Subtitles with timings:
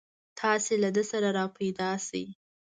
[0.39, 2.25] تاسې له ده سره راپیدا شئ.